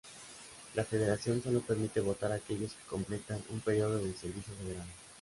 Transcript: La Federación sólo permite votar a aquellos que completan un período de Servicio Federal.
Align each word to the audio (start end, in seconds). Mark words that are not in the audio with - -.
La 0.73 0.83
Federación 0.83 1.43
sólo 1.43 1.61
permite 1.61 1.99
votar 1.99 2.31
a 2.31 2.33
aquellos 2.33 2.71
que 2.73 2.83
completan 2.89 3.39
un 3.49 3.59
período 3.59 3.99
de 3.99 4.11
Servicio 4.15 4.51
Federal. 4.55 4.87